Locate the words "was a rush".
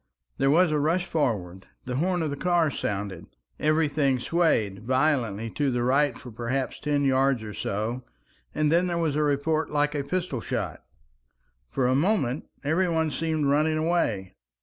0.49-1.05